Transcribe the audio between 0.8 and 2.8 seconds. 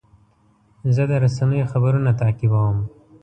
زه د رسنیو خبرونه تعقیبوم.